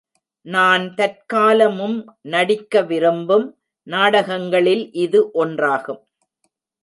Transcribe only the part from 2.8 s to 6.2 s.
விரும்பும் நாடகங்களில் இது ஒன்றாகும்.